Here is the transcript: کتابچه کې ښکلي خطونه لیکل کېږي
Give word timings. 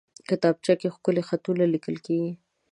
کتابچه 0.29 0.73
کې 0.79 0.87
ښکلي 0.95 1.23
خطونه 1.29 1.63
لیکل 1.73 1.95
کېږي 2.05 2.31